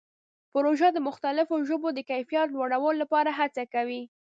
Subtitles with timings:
[0.53, 4.01] پروژه د مختلفو ژبو د کیفیت لوړولو لپاره هڅه کوي.